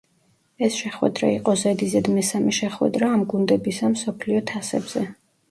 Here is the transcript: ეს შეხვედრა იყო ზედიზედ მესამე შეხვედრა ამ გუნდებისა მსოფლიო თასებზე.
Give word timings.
ეს 0.67 0.77
შეხვედრა 0.77 1.29
იყო 1.33 1.53
ზედიზედ 1.63 2.09
მესამე 2.15 2.55
შეხვედრა 2.61 3.11
ამ 3.19 3.27
გუნდებისა 3.35 3.93
მსოფლიო 3.93 4.43
თასებზე. 4.55 5.07